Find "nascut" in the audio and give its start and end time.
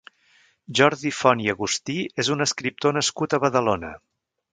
2.99-3.37